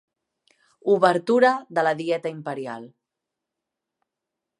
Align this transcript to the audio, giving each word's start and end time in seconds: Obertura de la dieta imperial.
Obertura 0.93 1.51
de 1.79 1.83
la 1.87 1.93
dieta 2.01 2.31
imperial. 2.37 2.89